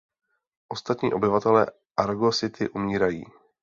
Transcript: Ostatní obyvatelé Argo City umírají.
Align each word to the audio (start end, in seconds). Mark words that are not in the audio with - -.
Ostatní 0.67 1.13
obyvatelé 1.13 1.67
Argo 1.97 2.31
City 2.31 2.69
umírají. 2.69 3.23